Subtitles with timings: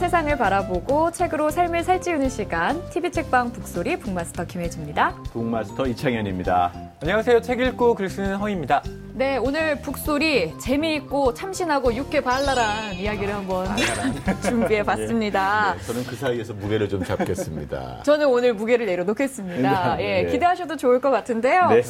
[0.00, 5.14] 세상을 바라보고 책으로 삶을 살찌우는 시간 TV 책방 북소리 북마스터 김혜주입니다.
[5.24, 6.72] 북마스터 이창현입니다.
[7.02, 7.42] 안녕하세요.
[7.42, 8.82] 책 읽고 글 쓰는 허입니다.
[9.12, 13.66] 네, 오늘 북소리 재미있고 참신하고 육회 발랄한 이야기를 한번
[14.42, 15.74] 준비해 봤습니다.
[15.76, 18.02] 네, 저는 그 사이에서 무게를 좀 잡겠습니다.
[18.06, 19.96] 저는 오늘 무게를 내려놓겠습니다.
[19.96, 20.30] 네, 예, 네.
[20.30, 21.68] 기대하셔도 좋을 것 같은데요.
[21.68, 21.82] 네.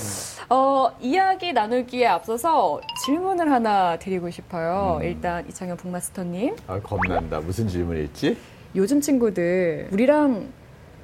[0.48, 4.98] 어, 이야기 나누기에 앞서서 질문을 하나 드리고 싶어요.
[5.00, 5.06] 음.
[5.06, 6.56] 일단 이창현 북마스터님.
[6.66, 7.40] 아, 겁난다.
[7.40, 8.36] 무슨 질문일지?
[8.74, 10.48] 요즘 친구들 우리랑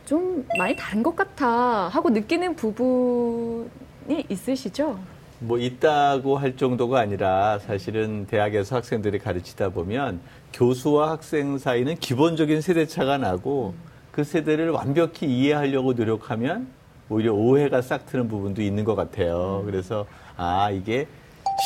[0.06, 1.46] 좀 많이 다른 것 같아
[1.88, 4.98] 하고 느끼는 부분이 있으시죠?
[5.38, 10.20] 뭐 있다고 할 정도가 아니라 사실은 대학에서 학생들이 가르치다 보면
[10.52, 13.74] 교수와 학생 사이는 기본적인 세대차가 나고
[14.12, 16.68] 그 세대를 완벽히 이해하려고 노력하면
[17.10, 19.62] 오히려 오해가 싹 트는 부분도 있는 것 같아요.
[19.66, 20.06] 그래서
[20.38, 21.06] 아 이게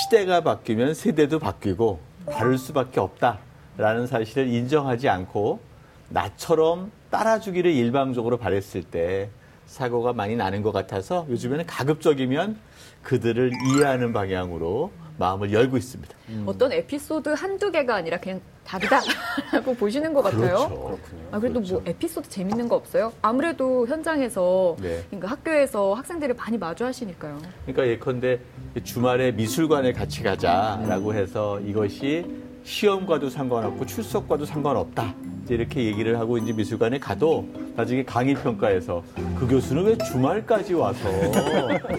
[0.02, 5.60] 시대가 바뀌면 세대도 바뀌고 다를 수밖에 없다라는 사실을 인정하지 않고
[6.09, 9.30] 나처럼 따라주기를 일방적으로 바랬을 때
[9.66, 12.57] 사고가 많이 나는 것 같아서 요즘에는 가급적이면
[13.02, 16.15] 그들을 이해하는 방향으로 마음을 열고 있습니다.
[16.46, 20.40] 어떤 에피소드 한두 개가 아니라 그냥 다르다라고 보시는 것 같아요.
[20.68, 20.98] 그렇죠.
[21.30, 21.74] 아, 그래도 그렇죠.
[21.74, 23.12] 뭐 에피소드 재밌는 거 없어요?
[23.21, 25.02] 아무래도 현장에서 네.
[25.10, 27.38] 그러니까 학교에서 학생들을 많이 마주하시니까요.
[27.66, 28.40] 그러니까 예컨대
[28.82, 32.24] 주말에 미술관에 같이 가자라고 해서 이것이
[32.65, 35.15] 시험과도 상관없고 출석과도 상관없다.
[35.45, 39.02] 이제 이렇게 얘기를 하고 이제 미술관에 가도 나중에 강의 평가에서
[39.39, 41.01] 그 교수는 왜 주말까지 와서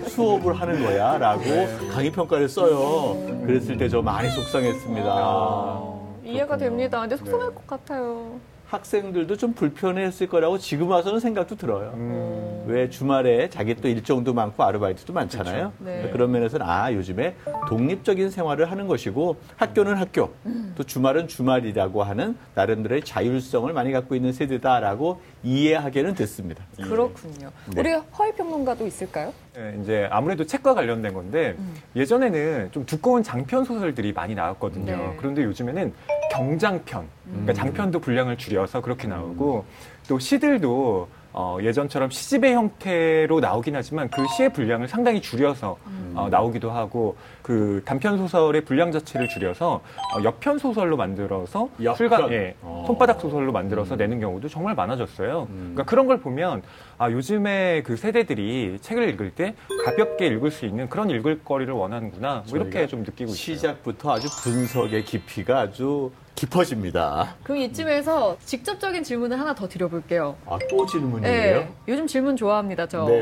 [0.07, 1.17] 수업을 하는 거야?
[1.17, 1.43] 라고
[1.91, 3.17] 강의 평가를 써요.
[3.45, 5.79] 그랬을 때 저 많이 속상했습니다.
[6.23, 7.01] 이해가 됩니다.
[7.01, 8.39] 근데 속상할 것 같아요.
[8.71, 11.91] 학생들도 좀 불편했을 거라고 지금 와서는 생각도 들어요.
[11.95, 12.63] 음.
[12.67, 15.73] 왜 주말에 자기 또 일정도 많고 아르바이트도 많잖아요.
[15.79, 16.09] 네.
[16.13, 17.35] 그런 면에서는 아 요즘에
[17.67, 20.73] 독립적인 생활을 하는 것이고 학교는 학교 음.
[20.77, 26.63] 또 주말은 주말이라고 하는 나름대로의 자율성을 많이 갖고 있는 세대다라고 이해하게는 됐습니다.
[26.77, 27.51] 그렇군요.
[27.75, 27.81] 네.
[27.81, 29.33] 우리 허위 평론가도 있을까요?
[29.53, 31.57] 네, 이제 아무래도 책과 관련된 건데
[31.97, 34.95] 예전에는 좀 두꺼운 장편 소설들이 많이 나왔거든요.
[34.95, 35.15] 네.
[35.17, 35.93] 그런데 요즘에는
[36.31, 39.65] 경장편, 그러니까 장편도 분량을 줄여서 그렇게 나오고
[40.07, 45.77] 또 시들도 어, 예전처럼 시집의 형태로 나오긴 하지만 그 시의 분량을 상당히 줄여서
[46.13, 51.69] 어, 나오기도 하고 그 단편 소설의 분량 자체를 줄여서 어, 옆편 소설로 만들어서?
[51.95, 52.83] 출간, 예, 어.
[52.85, 55.47] 손바닥 소설로 만들어서 내는 경우도 정말 많아졌어요.
[55.49, 56.63] 그러니까 그런 걸 보면
[56.97, 59.55] 아 요즘에 그 세대들이 책을 읽을 때
[59.85, 63.35] 가볍게 읽을 수 있는 그런 읽을거리를 원하는구나 뭐 이렇게 저희가 좀 느끼고 있어요.
[63.35, 67.35] 시작부터 아주 분석의 깊이가 아주 깊어집니다.
[67.43, 70.35] 그럼 이쯤에서 직접적인 질문을 하나 더 드려볼게요.
[70.47, 71.59] 아 또 질문이에요?
[71.59, 73.05] 네, 요즘 질문 좋아합니다, 저.
[73.05, 73.21] 네.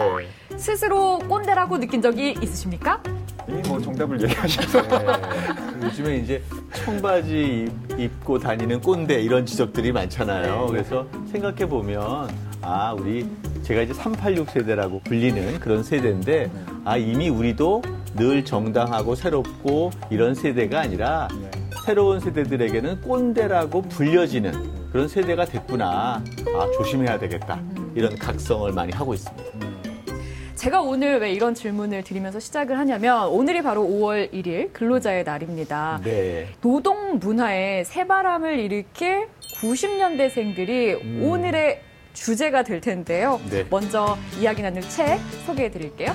[0.57, 3.01] 스스로 꼰대라고 느낀 적이 있으십니까?
[3.47, 5.05] 이미 뭐 정답을 얘기하셔서 네.
[5.83, 6.41] 요즘에 이제
[6.85, 10.67] 청바지 입- 입고 다니는 꼰대 이런 지적들이 많잖아요.
[10.67, 12.29] 그래서 생각해 보면
[12.61, 13.27] 아 우리
[13.63, 16.51] 제가 이제 386 세대라고 불리는 그런 세대인데
[16.85, 17.81] 아 이미 우리도
[18.15, 21.27] 늘 정당하고 새롭고 이런 세대가 아니라
[21.85, 26.23] 새로운 세대들에게는 꼰대라고 불려지는 그런 세대가 됐구나.
[26.55, 27.59] 아 조심해야 되겠다.
[27.95, 29.49] 이런 각성을 많이 하고 있습니다.
[30.55, 36.01] 제가 오늘 왜 이런 질문을 드리면서 시작을 하냐면 오늘이 바로 5월 1일 근로자의 날입니다.
[36.03, 36.49] 네.
[36.59, 39.27] 노동 문화에 새바람을 일으킬
[39.61, 41.81] 90년대생들이 오늘의
[42.13, 43.39] 주제가 될 텐데요.
[43.49, 43.65] 네.
[43.69, 46.13] 먼저 이야기 나눌 책 소개해 드릴게요.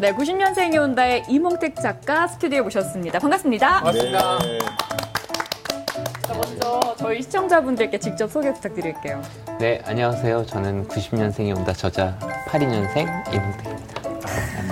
[0.00, 3.18] 네, 90년생이 온다의 이몽택 작가 스튜디오에 모셨습니다.
[3.18, 3.80] 반갑습니다.
[3.82, 4.38] 반갑습니다.
[4.38, 4.58] 네.
[6.22, 9.20] 자, 먼저 저희 시청자분들께 직접 소개 부탁드릴게요.
[9.58, 10.46] 네, 안녕하세요.
[10.46, 12.16] 저는 90년생이 온다 저자
[12.46, 14.02] 82년생 이몽택입니다.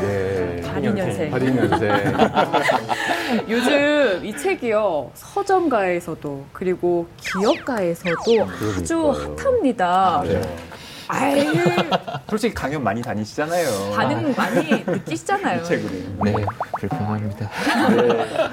[0.00, 0.62] 네.
[0.62, 1.30] 82년생.
[1.32, 3.48] 82년생.
[3.48, 8.14] 요즘 이 책이요, 서점가에서도, 그리고 기업가에서도
[8.78, 9.12] 아주 그러니까요.
[9.12, 10.22] hat합니다.
[10.24, 10.40] 네.
[11.08, 11.46] 아이,
[12.28, 13.92] 솔직히 강연 많이 다니시잖아요.
[13.94, 15.62] 반응 많이 느끼시잖아요.
[15.62, 15.92] 이 책으로.
[16.24, 16.34] 네,
[16.78, 17.50] 불편합니다.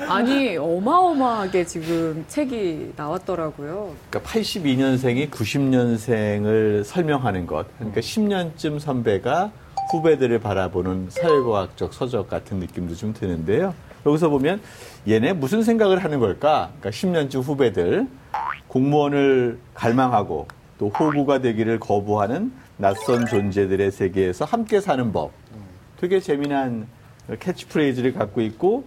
[0.07, 3.95] 아니, 어마어마하게 지금 책이 나왔더라고요.
[4.09, 7.65] 그러니까 82년생이 90년생을 설명하는 것.
[7.77, 9.51] 그러니까 10년쯤 선배가
[9.91, 13.73] 후배들을 바라보는 사회과학적 서적 같은 느낌도 좀 드는데요.
[14.05, 14.61] 여기서 보면
[15.07, 16.71] 얘네 무슨 생각을 하는 걸까?
[16.79, 18.07] 그러니까 10년쯤 후배들
[18.67, 20.47] 공무원을 갈망하고
[20.83, 25.31] 또 호구가 되기를 거부하는 낯선 존재들의 세계에서 함께 사는 법.
[25.97, 26.87] 되게 재미난
[27.39, 28.83] 캐치프레이즈를 갖고 있고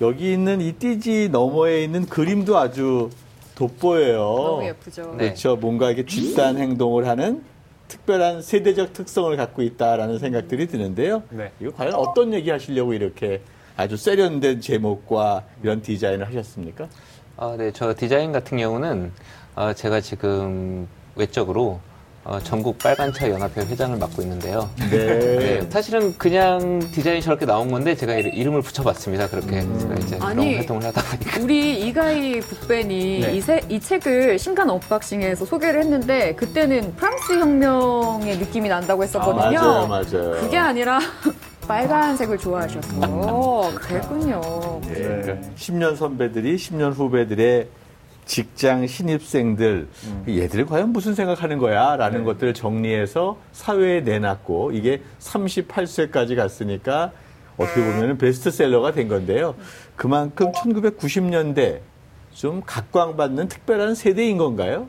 [0.00, 3.10] 여기 있는 이 띠지 너머에 있는 그림도 아주
[3.54, 4.18] 돋보여요.
[4.18, 5.14] 너무 예쁘죠.
[5.16, 5.26] 네.
[5.26, 5.54] 그렇죠.
[5.54, 7.44] 뭔가 이게 집단 행동을 하는
[7.86, 11.22] 특별한 세대적 특성을 갖고 있다라는 생각들이 드는데요.
[11.30, 11.52] 네.
[11.60, 13.40] 이거 과연 어떤 얘기 하시려고 이렇게
[13.76, 16.88] 아주 세련된 제목과 이런 디자인을 하셨습니까?
[17.36, 19.12] 아, 네, 저 디자인 같은 경우는
[19.54, 21.80] 어, 제가 지금 외적으로
[22.24, 24.68] 어, 전국 빨간차 연합회 회장을 맡고 있는데요.
[24.90, 25.06] 네.
[25.60, 29.28] 네, 사실은 그냥 디자인이 저렇게 나온 건데 제가 이름- 이름을 붙여봤습니다.
[29.28, 31.40] 그렇게 제가 이제 아니, 그런 활동을 하다 보니까.
[31.40, 33.32] 우리 이가희 북벤이 네.
[33.32, 39.58] 이, 세- 이 책을 신간 언박싱에서 소개를 했는데 그때는 프랑스 혁명의 느낌이 난다고 했었거든요.
[39.60, 40.30] 아, 맞아요, 맞아요.
[40.40, 40.98] 그게 아니라
[41.68, 44.40] 빨간색을 좋아하셔서 그랬군요.
[44.88, 45.00] 예, 네.
[45.22, 47.68] 그러니까 10년 선배들이 10년 후배들의
[48.26, 49.88] 직장 신입생들
[50.28, 52.24] 얘들 과연 무슨 생각하는 거야라는 네.
[52.24, 57.12] 것들을 정리해서 사회에 내놨고 이게 38세까지 갔으니까
[57.56, 59.54] 어떻게 보면 베스트셀러가 된 건데요.
[59.94, 61.80] 그만큼 1990년대
[62.34, 64.88] 좀 각광받는 특별한 세대인 건가요?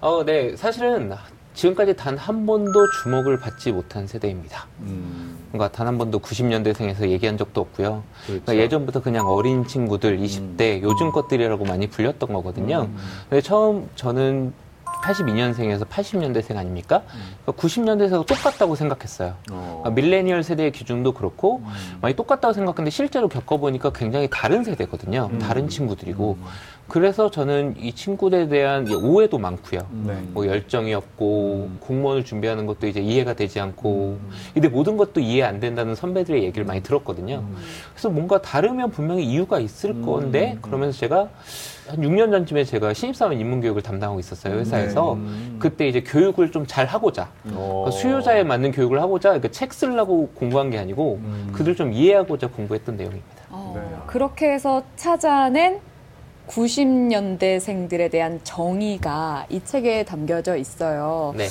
[0.00, 1.12] 어, 네, 사실은
[1.54, 2.72] 지금까지 단 한 번도
[3.02, 4.66] 주목을 받지 못한 세대입니다.
[4.80, 8.02] 음, 뭔가 단한 번도 90년대생에서 얘기한 적도 없고요.
[8.26, 8.42] 그렇죠.
[8.44, 12.88] 그러니까 예전부터 그냥 어린 친구들, 20대, 요즘 것들이라고 많이 불렸던 거거든요.
[13.30, 14.52] 근데 처음 저는
[15.04, 17.02] 82년생에서 80년대생 아닙니까?
[17.44, 19.34] 그러니까 90년대생하고 똑같다고 생각했어요.
[19.52, 19.82] 어.
[19.84, 21.62] 그러니까 밀레니얼 세대의 기준도 그렇고
[22.00, 25.30] 많이 똑같다고 생각했는데 실제로 겪어보니까 굉장히 다른 세대거든요.
[25.40, 26.36] 다른 친구들이고.
[26.88, 29.80] 그래서 저는 이 친구들에 대한 오해도 많고요.
[30.04, 30.18] 네.
[30.32, 34.18] 뭐 열정이 없고 공무원을 준비하는 것도 이제 이해가 되지 않고
[34.52, 37.42] 근데 모든 것도 이해 안 된다는 선배들의 얘기를 많이 들었거든요.
[37.92, 41.28] 그래서 뭔가 다르면 분명히 이유가 있을 건데 그러면서 제가
[41.88, 45.18] 한 6년 전쯤에 제가 신입사원 입문교육을 담당하고 있었어요 회사에서
[45.58, 47.84] 그때 이제 교육을 좀 잘 하고자 어.
[47.84, 51.20] 그러니까 수요자에 맞는 교육을 하고자 그러니까 책 쓰려고 공부한 게 아니고
[51.52, 53.28] 그들 좀 이해하고자 공부했던 내용입니다.
[53.50, 53.96] 어, 네.
[54.06, 55.80] 그렇게 해서 찾아낸
[56.48, 61.34] 90년대생들에 대한 정의가 이 책에 담겨져 있어요.
[61.36, 61.48] 네.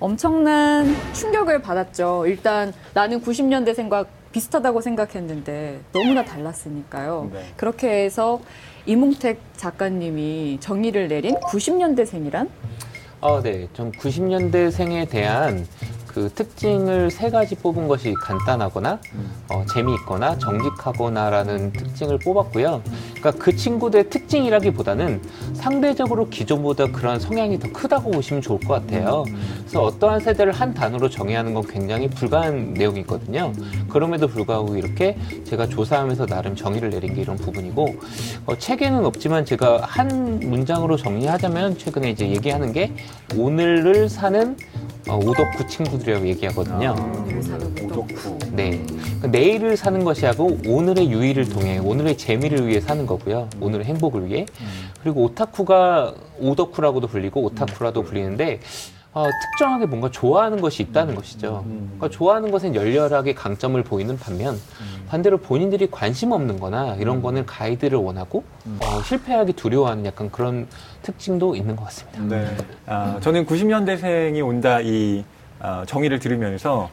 [0.00, 2.24] 엄청난 충격을 받았죠.
[2.26, 7.30] 일단 나는 90년대생과 비슷하다고 생각했는데 너무나 달랐으니까요.
[7.32, 7.44] 네.
[7.56, 8.40] 그렇게 해서
[8.86, 12.48] 이몽택 작가님이 정의를 내린 90년대생이란
[13.20, 13.68] 아, 네.
[13.72, 15.64] 좀 90년대생에 대한
[16.14, 18.98] 그 특징을 세 가지 뽑은 것이 간단하거나
[19.50, 22.82] 어, 재미있거나 정직하거나라는 특징을 뽑았고요.
[23.14, 25.22] 그러니까 그 친구들의 특징이라기보다는
[25.54, 29.24] 상대적으로 기존보다 그런 성향이 더 크다고 보시면 좋을 것 같아요.
[29.60, 33.52] 그래서 어떠한 세대를 한 단어로 정의하는 건 굉장히 불가한 내용이거든요.
[33.88, 37.96] 그럼에도 불구하고 이렇게 제가 조사하면서 나름 정의를 내린 게 이런 부분이고
[38.46, 42.92] 어, 책에는 없지만 제가 한 문장으로 정리하자면 최근에 이제 얘기하는 게
[43.36, 44.56] 오늘을 사는
[45.08, 46.94] 어, 오덕후 친구들이라고 얘기하거든요.
[47.84, 48.38] 오덕후.
[48.52, 48.84] 네.
[48.86, 53.48] 그러니까 내일을 사는 것이 하고 오늘의 유의를 통해 오늘의 재미를 위해 사는 거고요.
[53.60, 54.46] 오늘의 행복을 위해.
[55.02, 58.60] 그리고 오타쿠가 오덕후라고도 불리고 오타쿠라도 불리는데
[59.14, 61.64] 어, 특정하게 뭔가 좋아하는 것이 있다는 것이죠.
[61.66, 64.58] 그러니까 좋아하는 것은 열렬하게 강점을 보이는 반면
[65.08, 68.42] 반대로 본인들이 관심 없는 거나 이런 거는 가이드를 원하고
[68.80, 70.66] 어, 실패하기 두려워하는 약간 그런
[71.02, 72.20] 특징도 있는 것 같습니다.
[72.22, 72.56] 네.
[72.86, 75.24] 아, 저는 90년대생이 온다 이
[75.60, 76.88] 아, 정의를 들으면서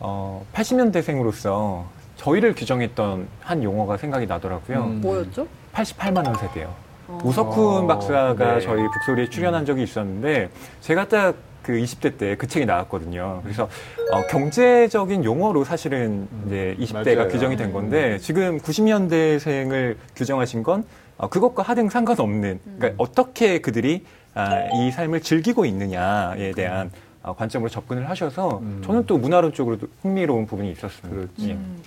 [0.00, 1.84] 어, 80년대생으로서
[2.16, 4.84] 저희를 규정했던 한 용어가 생각이 나더라고요.
[4.84, 5.00] 음.
[5.00, 5.46] 뭐였죠?
[5.72, 6.74] 88만 원 세대요.
[7.08, 7.18] 어.
[7.24, 8.60] 우석훈 어, 박사가 네.
[8.60, 10.50] 저희 북소리에 출연한 적이 있었는데
[10.82, 13.40] 제가 딱 그 20대 때 그 책이 나왔거든요.
[13.42, 13.68] 그래서
[14.12, 17.28] 어, 경제적인 용어로 사실은 이제 20대가 맞아요.
[17.28, 20.84] 규정이 된 건데 지금 90년대생을 규정하신 건
[21.16, 24.04] 어, 그것과 하등 상관없는 그러니까 어떻게 그들이
[24.34, 26.90] 아, 이 삶을 즐기고 있느냐에 대한
[27.22, 28.82] 어, 관점으로 접근을 하셔서 음.
[28.84, 31.08] 저는 또 문화론 쪽으로도 흥미로운 부분이 있었습니다.
[31.08, 31.48] 그렇지.
[31.48, 31.52] 예.
[31.54, 31.82] 음.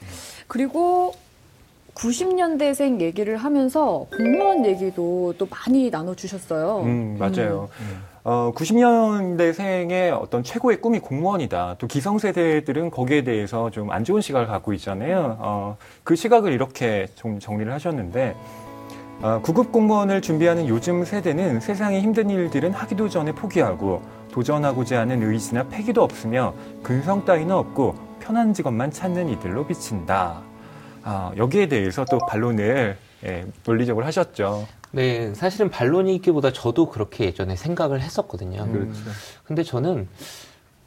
[0.47, 1.13] 그리고
[1.97, 6.81] 90년대생 얘기를 하면서 공무원 얘기도 또 많이 나눠주셨어요.
[6.83, 7.69] 음, 맞아요.
[7.81, 8.03] 음.
[8.23, 11.77] 어, 90년대생의 어떤 최고의 꿈이 공무원이다.
[11.79, 15.37] 또 기성세대들은 거기에 대해서 좀 안 좋은 시각을 갖고 있잖아요.
[15.39, 18.35] 어, 그 시각을 이렇게 좀 정리를 하셨는데,
[19.21, 24.01] 어, 구급 공무원을 준비하는 요즘 세대는 세상의 힘든 일들은 하기도 전에 포기하고
[24.31, 30.46] 도전하고자 하는 의지나 패기도 없으며 근성 따위는 없고 편한 직업만 찾는 이들로 비친다.
[31.09, 34.67] 아, 여기에 대해서 또 반론을 예, 논리적으로 하셨죠.
[34.91, 38.63] 네, 사실은 반론이 있기보다 저도 그렇게 예전에 생각을 했었거든요.
[38.63, 38.73] 음.
[38.73, 38.99] 그렇죠.
[39.45, 40.09] 근데 저는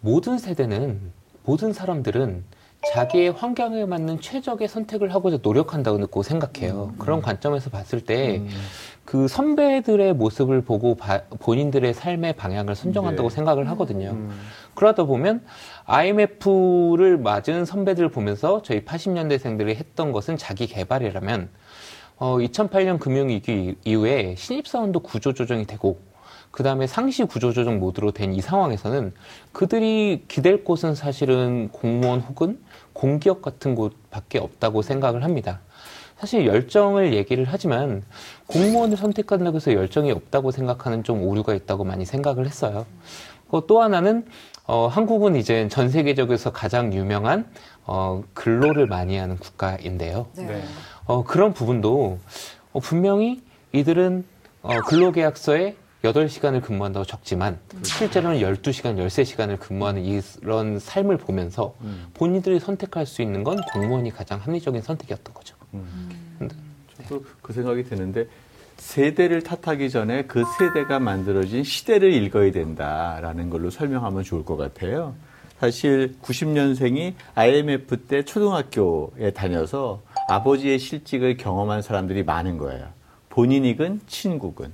[0.00, 1.00] 모든 세대는
[1.44, 2.44] 모든 사람들은
[2.92, 6.94] 자기의 환경에 맞는 최적의 선택을 하고자 노력한다고 생각해요.
[6.98, 8.50] 그런 관점에서 봤을 때 음.
[9.04, 13.34] 그 선배들의 모습을 보고 바- 본인들의 삶의 방향을 선정한다고 네.
[13.34, 14.10] 생각을 하거든요.
[14.10, 14.30] 음.
[14.74, 15.42] 그러다 보면
[15.86, 21.48] IMF를 맞은 선배들을 보면서 저희 80년대생들이 했던 것은 자기 개발이라면
[22.18, 25.98] 어, 2008년 금융위기 이후에 신입사원도 구조조정이 되고
[26.50, 29.12] 그 다음에 상시 구조조정 모드로 된 이 상황에서는
[29.52, 32.58] 그들이 기댈 곳은 사실은 공무원 혹은
[32.92, 35.60] 공기업 같은 곳밖에 없다고 생각을 합니다.
[36.20, 38.02] 사실 열정을 얘기를 하지만
[38.46, 42.84] 공무원을 선택한다고 해서 열정이 없다고 생각하는 좀 오류가 있다고 많이 생각을 했어요.
[43.66, 44.26] 또 하나는
[44.66, 47.46] 어, 한국은 이제 전 세계적에서 가장 유명한
[47.86, 50.26] 어, 근로를 많이 하는 국가인데요.
[50.36, 50.62] 네.
[51.06, 52.18] 어, 그런 부분도
[52.72, 54.24] 어, 분명히 이들은
[54.60, 55.74] 어, 근로계약서에
[56.04, 62.08] 8시간을 근무한다고 적지만 실제로는 12시간, 13시간을 근무하는 이런 삶을 보면서 음.
[62.14, 65.59] 본인들이 선택할 수 있는 건 공무원이 가장 합리적인 선택이었던 거죠.
[66.96, 68.26] 저도 그 생각이 드는데
[68.76, 75.14] 세대를 탓하기 전에 그 세대가 만들어진 시대를 읽어야 된다라는 걸로 설명하면 좋을 것 같아요.
[75.58, 82.86] 사실 90년생이 IMF 때 초등학교에 다녀서 아버지의 실직을 경험한 사람들이 많은 거예요.
[83.28, 84.72] 본인이건 친구건.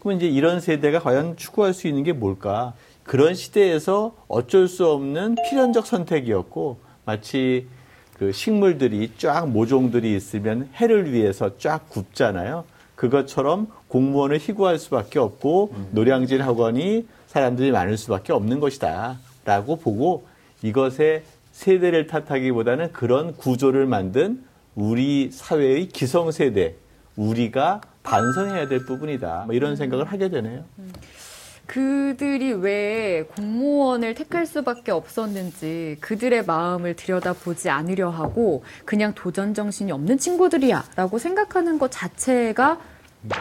[0.00, 2.74] 그럼 이제 이런 세대가 과연 추구할 수 있는 게 뭘까?
[3.04, 7.68] 그런 시대에서 어쩔 수 없는 필연적 선택이었고 마치
[8.18, 12.64] 그 식물들이 쫙 모종들이 있으면 해를 위해서 쫙 굽잖아요.
[12.94, 19.18] 그것처럼 공무원을 희구할 수밖에 없고 노량진 학원이 사람들이 많을 수밖에 없는 것이다.
[19.44, 20.24] 라고 보고
[20.62, 24.42] 이것에 세대를 탓하기보다는 그런 구조를 만든
[24.74, 26.74] 우리 사회의 기성 세대,
[27.16, 29.44] 우리가 반성해야 될 부분이다.
[29.46, 30.64] 뭐 이런 생각을 하게 되네요.
[31.66, 40.18] 그들이 왜 공무원을 택할 수밖에 없었는지 그들의 마음을 들여다보지 않으려 하고 그냥 도전 정신이 없는
[40.18, 42.78] 친구들이야라고 생각하는 것 자체가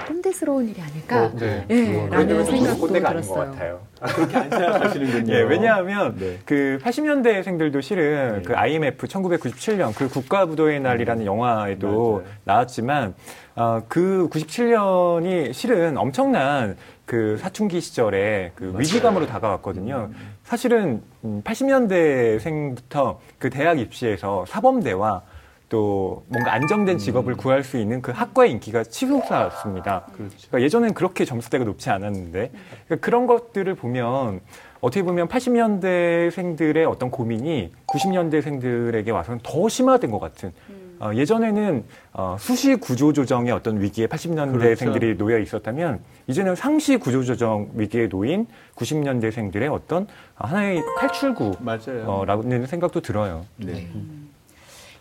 [0.07, 1.25] 꼰대스러운 일이 아닐까?
[1.25, 1.65] 어, 네.
[1.69, 3.51] 예, 그건 라는 생각도 꼰대가 아닌 것 들었어요.
[3.51, 3.79] 같아요.
[4.15, 5.33] 그렇게 안 생각하시는군요.
[5.35, 6.37] 예, 왜냐하면 네.
[6.45, 8.41] 그 80년대생들도 실은 네.
[8.43, 12.23] 그 IMF 1997년 그 국가부도의 날이라는 영화에도 맞아요.
[12.43, 13.15] 나왔지만
[13.55, 16.75] 어, 그 97년이 실은 엄청난
[17.05, 18.79] 그 사춘기 시절에 그 맞아요.
[18.79, 20.09] 위기감으로 다가왔거든요.
[20.43, 25.21] 사실은 음, 80년대생부터 그 대학 입시에서 사범대와
[25.69, 30.07] 또 뭔가 안정된 직업을 구할 수 있는 그 학과의 인기가 치솟았습니다.
[30.13, 30.35] 그렇죠.
[30.47, 32.51] 그러니까 예전엔 그렇게 점수대가 높지 않았는데
[32.85, 34.41] 그러니까 그런 것들을 보면
[34.81, 40.51] 어떻게 보면 80년대생들의 어떤 고민이 90년대생들에게 와서는 더 심화된 것 같은
[40.99, 47.69] 어, 예전에는 어, 수시 구조 조정의 어떤 위기에 80년대생들이 놓여 있었다면 이제는 상시 구조 조정
[47.73, 52.65] 위기에 놓인 90년대생들의 어떤 하나의 탈출구라는 맞아요.
[52.67, 53.45] 생각도 들어요.
[53.57, 53.87] 네.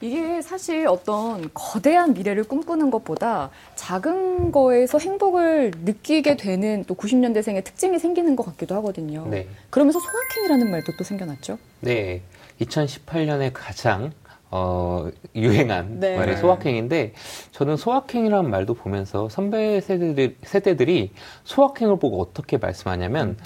[0.01, 7.99] 이게 사실 어떤 거대한 미래를 꿈꾸는 것보다 작은 거에서 행복을 느끼게 되는 또 90년대생의 특징이
[7.99, 9.27] 생기는 것 같기도 하거든요.
[9.29, 9.49] 네.
[9.71, 11.59] 그러면서 소확행이라는 말도 또 생겨났죠.
[11.81, 12.23] 네.
[12.61, 14.13] 2018년에 가장
[14.51, 16.17] 어, 유행한 네.
[16.17, 17.15] 말이 소확행인데
[17.51, 21.11] 저는 소확행이라는 말도 보면서 선배 세대들, 세대들이
[21.43, 23.37] 소확행을 보고 어떻게 말씀하냐면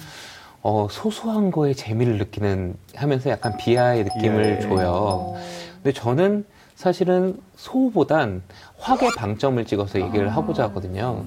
[0.60, 4.60] 어, 소소한 거에 재미를 느끼는 하면서 약간 비하의 느낌을 예.
[4.60, 4.90] 줘요.
[4.92, 5.40] 어.
[5.82, 6.44] 근데 저는
[6.74, 8.42] 사실은 소보단
[8.78, 11.24] 확의 방점을 찍어서 얘기를 하고자 하거든요.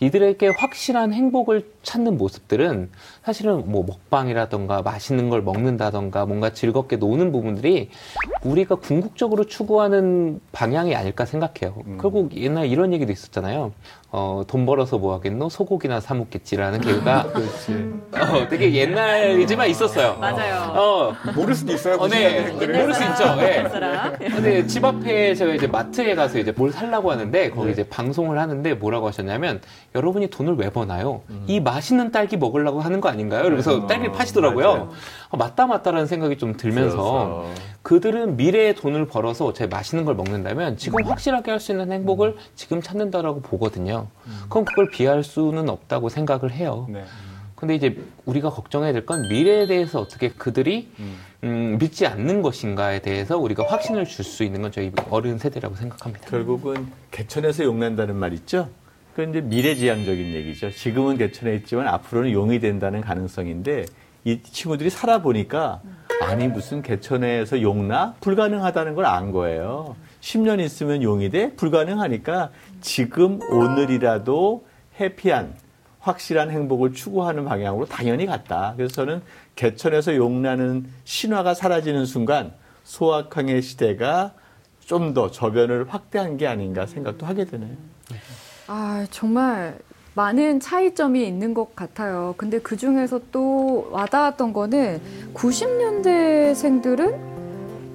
[0.00, 2.90] 이들에게 확실한 행복을 찾는 모습들은
[3.24, 7.88] 사실은 뭐 먹방이라던가 맛있는 걸 먹는다던가 뭔가 즐겁게 노는 부분들이
[8.44, 11.82] 우리가 궁극적으로 추구하는 방향이 아닐까 생각해요.
[11.86, 11.98] 음.
[12.00, 13.72] 결국 옛날 이런 얘기도 있었잖아요.
[14.12, 15.48] 어, 돈 벌어서 뭐 하겠노?
[15.48, 17.28] 소고기나 사 먹겠지라는 개그가.
[17.32, 20.16] 어, 되게 옛날이지만 있었어요.
[20.18, 20.72] 맞아요.
[20.74, 21.94] 어, 모를 수도 있어요.
[21.94, 22.50] 어, 네.
[22.50, 23.36] 모를 수 있죠.
[23.38, 23.68] 예.
[23.68, 24.18] 사람.
[24.18, 27.72] 근데 집 앞에 제가 이제 마트에 가서 이제 뭘 살라고 하는데 거기 네.
[27.72, 29.60] 이제 방송을 하는데 뭐라고 하셨냐면
[29.94, 31.22] 여러분이 돈을 왜 버나요?
[31.30, 31.44] 음.
[31.46, 33.44] 이 맛있는 딸기 먹으려고 하는 거 아닌가요?
[33.44, 34.90] 그래서 어, 딸기를 파시더라고요.
[35.30, 37.44] 어, 맞다 맞다라는 생각이 좀 들면서 그래서
[37.82, 42.80] 그들은 미래의 돈을 벌어서 제 맛있는 걸 먹는다면 지금 확실하게 할 수 있는 행복을 지금
[42.80, 44.06] 찾는다라고 보거든요.
[44.48, 46.86] 그럼 그걸 비할 수는 없다고 생각을 해요.
[46.88, 47.04] 네.
[47.60, 50.88] 근데 이제 우리가 걱정해야 될 건 미래에 대해서 어떻게 그들이
[51.44, 56.26] 음, 믿지 않는 것인가에 대해서 우리가 확신을 줄 수 있는 건 저희 어른 세대라고 생각합니다.
[56.28, 58.68] 결국은 개천에서 용난다는 말 있죠?
[59.14, 60.70] 그건 이제 미래지향적인 얘기죠.
[60.70, 63.86] 지금은 개천에 있지만 앞으로는 용이 된다는 가능성인데
[64.24, 65.80] 이 친구들이 살아보니까
[66.22, 68.14] 아니 무슨 개천에서 용나?
[68.20, 69.96] 불가능하다는 걸 안 거예요.
[70.20, 71.54] 10년 있으면 용이 돼?
[71.56, 72.50] 불가능하니까
[72.82, 74.64] 지금 오늘이라도
[75.00, 75.54] 해피한
[76.00, 78.74] 확실한 행복을 추구하는 방향으로 당연히 갔다.
[78.76, 79.22] 그래서 저는
[79.54, 82.52] 개천에서 용나는 신화가 사라지는 순간
[82.84, 84.32] 소확행의 시대가
[84.86, 87.70] 좀 더 저변을 확대한 게 아닌가 생각도 하게 되네요.
[88.66, 89.78] 아, 정말
[90.14, 92.34] 많은 차이점이 있는 것 같아요.
[92.36, 95.00] 근데 그 중에서 또 와닿았던 거는
[95.34, 97.30] 90년대생들은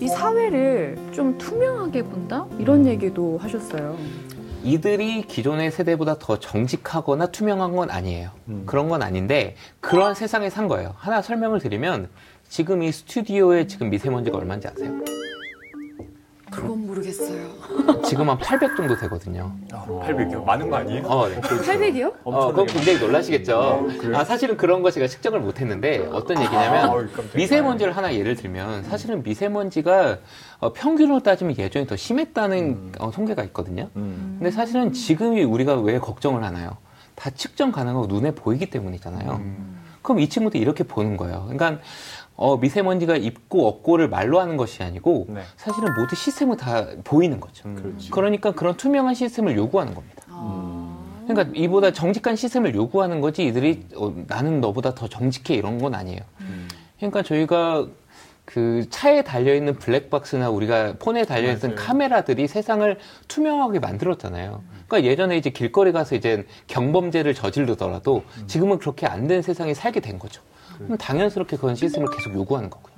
[0.01, 2.45] 이 사회를 좀 투명하게 본다?
[2.59, 3.97] 이런 얘기도 하셨어요.
[4.65, 8.31] 이들이 기존의 세대보다 더 정직하거나 투명한 건 아니에요.
[8.47, 8.63] 음.
[8.65, 10.95] 그런 건 아닌데 그런 세상에 산 거예요.
[10.97, 12.09] 하나 설명을 드리면
[12.49, 15.14] 지금 이 스튜디오에 지금 미세먼지가 얼마인지 아세요?
[16.67, 18.01] 그건 모르겠어요.
[18.05, 19.51] 지금 한 800 정도 되거든요.
[19.69, 20.43] 800이요.
[20.43, 21.05] 많은 거 아니에요?
[21.05, 21.39] 어, 네.
[21.41, 22.13] 800이요?
[22.23, 23.57] 어, 그건 굉장히 놀라시겠죠.
[23.57, 24.17] 어, 그래요?
[24.17, 27.31] 아, 사실은 그런 거 제가 측정을 못 했는데 어떤 얘기냐면 아, 어이, 깜짝이야.
[27.35, 30.17] 미세먼지를 하나 예를 들면 사실은 미세먼지가
[30.59, 33.89] 어, 평균으로 따지면 예전에 더 심했다는 어, 통계가 있거든요.
[33.95, 34.37] 음.
[34.39, 36.77] 근데 사실은 지금이 우리가 왜 걱정을 하나요?
[37.15, 39.31] 다 측정 가능하고 눈에 보이기 때문이잖아요.
[39.31, 39.79] 음.
[40.01, 41.47] 그럼 이 친구도 이렇게 보는 거예요.
[41.49, 41.81] 그러니까
[42.37, 45.41] 어, 미세먼지가 있고 없고를 말로 하는 것이 아니고 네.
[45.55, 47.67] 사실은 모두 시스템을 다 보이는 거죠.
[47.69, 47.97] 음.
[48.11, 50.23] 그러니까 그런 투명한 시스템을 요구하는 겁니다.
[50.29, 50.97] 아.
[51.27, 56.19] 그러니까 이보다 정직한 시스템을 요구하는 거지 이들이 어, 나는 너보다 더 정직해 이런 건 아니에요.
[56.41, 56.67] 음.
[56.97, 57.87] 그러니까 저희가
[58.43, 61.75] 그 차에 달려있는 블랙박스나 우리가 폰에 달려있는 맞아요.
[61.75, 64.61] 카메라들이 세상을 투명하게 만들었잖아요.
[64.87, 70.19] 그러니까 예전에 이제 길거리 가서 이제 경범죄를 저지르더라도 지금은 그렇게 안 된 세상에 살게 된
[70.19, 70.43] 거죠.
[70.77, 72.95] 그럼 당연스럽게 그런 시스템을 계속 요구하는 거고요.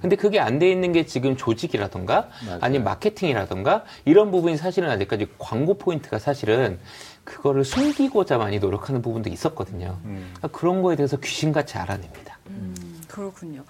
[0.00, 2.58] 근데 그게 안 돼 있는 게 지금 조직이라던가 맞아요.
[2.60, 6.80] 아니면 마케팅이라던가 이런 부분이 사실은 아직까지 광고 포인트가 사실은
[7.22, 9.96] 그거를 숨기고자 많이 노력하는 부분도 있었거든요.
[10.04, 10.30] 음.
[10.34, 12.36] 그러니까 그런 거에 대해서 귀신같이 알아냅니다.
[12.48, 12.74] 음,
[13.06, 13.62] 그렇군요.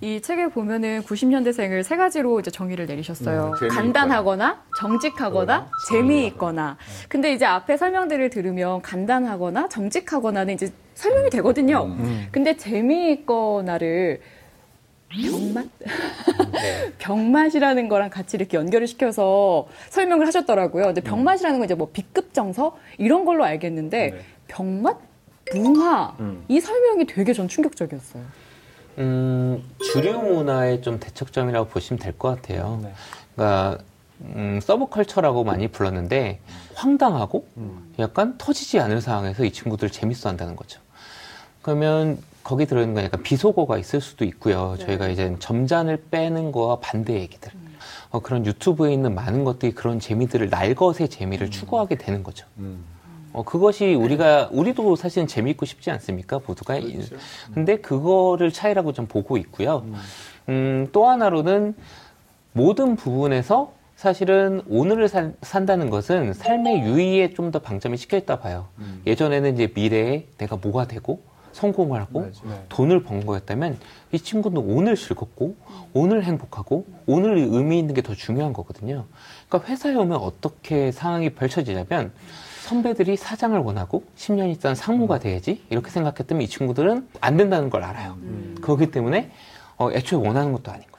[0.00, 3.54] 이 책에 보면은 90년대생을 세 가지로 이제 정의를 내리셨어요.
[3.62, 3.68] 음.
[3.68, 6.76] 간단하거나, 정직하거나, 재미있거나.
[7.08, 11.84] 근데 이제 앞에 설명들을 들으면 간단하거나, 정직하거나는 이제 설명이 되거든요.
[11.84, 12.26] 음.
[12.32, 14.20] 근데 재미있거나를
[15.08, 15.66] 병맛?
[15.78, 15.86] 네.
[16.98, 20.86] 병맛이라는 거랑 같이 이렇게 연결을 시켜서 설명을 하셨더라고요.
[20.86, 24.20] 근데 병맛이라는 건 이제 뭐 B급 정서 이런 걸로 알겠는데 네.
[24.48, 24.98] 병맛?
[25.54, 26.44] 문화 음.
[26.48, 28.22] 이 설명이 되게 전 충격적이었어요.
[28.98, 32.80] 음, 주류 문화의 좀 대척점이라고 보시면 될 것 같아요.
[32.82, 32.92] 네.
[33.34, 33.78] 그러니까
[34.20, 36.40] 음, 서브컬처라고 많이 불렀는데
[36.74, 37.94] 황당하고 음.
[38.00, 40.80] 약간 터지지 않을 상황에서 이 친구들 재밌어 한다는 거죠.
[41.72, 44.76] 그러면 거기 들어있는 건 약간 비속어가 있을 수도 있고요.
[44.78, 44.86] 네.
[44.86, 47.52] 저희가 이제 점잔을 빼는 거와 반대 얘기들.
[48.10, 52.46] 어, 그런 유튜브에 있는 많은 것들이 그런 재미들을 날것의 재미를 추구하게 되는 거죠.
[52.56, 52.82] 음.
[53.34, 56.40] 어, 그것이 우리가, 우리도 사실은 재미있고 싶지 않습니까?
[56.46, 56.80] 모두가.
[56.80, 57.16] 그렇죠.
[57.52, 59.84] 근데 그거를 차이라고 좀 보고 있고요.
[60.48, 61.74] 음, 또 하나로는
[62.54, 68.68] 모든 부분에서 사실은 오늘을 살- 산다는 것은 삶의 유의에 좀 더 방점이 찍혀 있다 봐요.
[68.78, 69.02] 음.
[69.06, 71.20] 예전에는 이제 미래에 내가 뭐가 되고
[71.52, 72.40] 성공을 하고 맞아.
[72.44, 72.64] 네.
[72.68, 73.78] 돈을 번 거였다면
[74.12, 75.56] 이 친구는 오늘 즐겁고
[75.94, 79.04] 오늘 행복하고 오늘 의미 있는 게 더 중요한 거거든요.
[79.48, 82.12] 그러니까 회사에 오면 어떻게 상황이 펼쳐지냐면
[82.64, 88.16] 선배들이 사장을 원하고 10년 있던 상무가 돼야지 이렇게 생각했다면 이 친구들은 안 된다는 걸 알아요.
[88.60, 89.30] 그렇기 때문에
[89.78, 90.97] 어, 애초에 원하는 것도 아닌 거죠.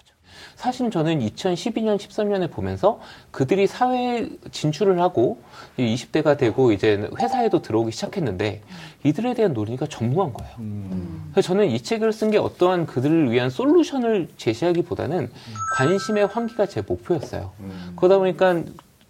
[0.59, 2.99] 사실은 저는 2012년, 13년에 보면서
[3.31, 5.41] 그들이 사회에 진출을 하고
[5.77, 8.61] 20대가 되고 이제 회사에도 들어오기 시작했는데
[9.05, 10.51] 이들에 대한 논의가 전무한 거예요.
[10.59, 11.29] 음.
[11.31, 15.31] 그래서 저는 이 책을 쓴 게 어떠한 그들을 위한 솔루션을 제시하기보다는
[15.77, 17.51] 관심의 환기가 제 목표였어요.
[17.61, 17.93] 음.
[17.95, 18.61] 그러다 보니까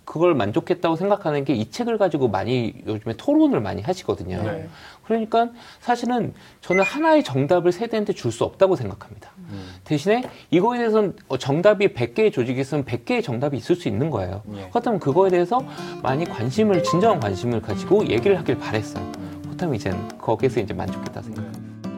[0.10, 4.42] 그걸 만족했다고 생각하는 게 이 책을 가지고 많이 요즘에 토론을 많이 하시거든요.
[4.42, 4.70] 네.
[5.04, 5.50] 그러니까
[5.82, 9.32] 사실은 저는 하나의 정답을 세대한테 줄 수 없다고 생각합니다.
[9.50, 9.76] 음.
[9.84, 14.42] 대신에 이거에 대해서는 어, 정답이 100개의 조직이 있으면 100개의 정답이 있을 수 있는 거예요.
[14.56, 14.70] 예.
[14.70, 15.60] 그렇다면 그거에 대해서
[16.02, 19.12] 많이 관심을, 진정한 관심을 가지고 얘기를 하길 바랬어요.
[19.44, 21.90] 그렇다면 이제는 거기에서 이제 만족했다 생각합니다.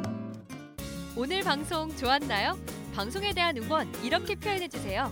[1.15, 2.57] 오늘 방송 좋았나요?
[2.95, 5.11] 방송에 대한 응원 이렇게 표현해 주세요.